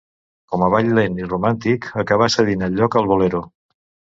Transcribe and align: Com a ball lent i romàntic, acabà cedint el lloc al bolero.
Com 0.53 0.63
a 0.67 0.69
ball 0.75 0.89
lent 0.99 1.19
i 1.19 1.27
romàntic, 1.33 1.91
acabà 2.05 2.31
cedint 2.37 2.69
el 2.69 2.77
lloc 2.81 2.99
al 3.03 3.11
bolero. 3.13 3.45